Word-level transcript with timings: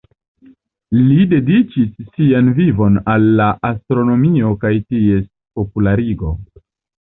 Li 1.09 1.17
dediĉis 1.33 1.91
sian 2.15 2.49
vivon 2.59 2.97
al 3.17 3.27
la 3.41 3.51
astronomio 3.69 4.55
kaj 4.65 4.73
ties 4.95 5.29
popularigo. 5.61 6.35